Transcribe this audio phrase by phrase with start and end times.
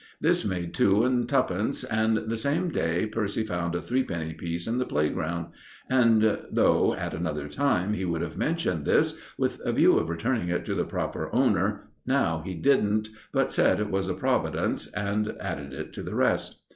[0.19, 4.79] This made two and twopence; and the same day Percy found a threepenny piece in
[4.79, 5.51] the playground;
[5.91, 10.49] and though, at another time, he would have mentioned this, with a view of returning
[10.49, 15.35] it to the proper owner, now he didn't, but said it was a Providence, and
[15.39, 16.61] added it to the rest.